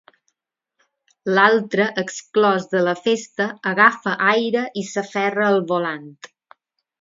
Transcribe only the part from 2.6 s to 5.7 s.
de la festa, agafa aire i s'aferra al